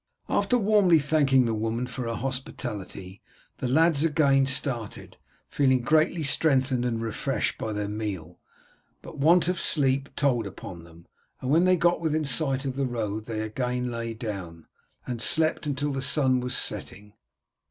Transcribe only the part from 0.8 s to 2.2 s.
thanking the woman for her